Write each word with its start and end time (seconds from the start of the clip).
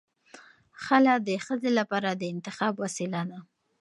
خلع 0.83 1.15
د 1.27 1.29
ښځې 1.45 1.71
لپاره 1.79 2.09
د 2.13 2.21
انتخاب 2.33 2.73
وسیله 2.83 3.21
ده. 3.29 3.39